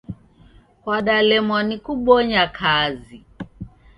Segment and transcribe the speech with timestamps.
[0.81, 3.17] Kwadalemwa ni kubonya kazi.